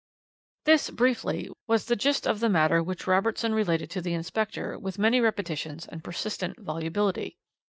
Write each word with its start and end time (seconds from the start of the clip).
"This, 0.65 0.89
briefly, 0.89 1.51
was 1.67 1.85
the 1.85 1.95
gist 1.95 2.25
of 2.25 2.39
the 2.39 2.49
matter 2.49 2.81
which 2.81 3.05
Robertson 3.05 3.53
related 3.53 3.91
to 3.91 4.01
the 4.01 4.15
inspector 4.15 4.79
with 4.79 4.97
many 4.97 5.19
repetitions 5.21 5.85
and 5.85 6.03
persistent 6.03 6.59
volubility. 6.59 7.37